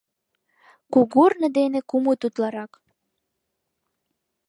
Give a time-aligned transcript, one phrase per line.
[0.93, 2.71] —Кугорно дене кумыт утларак.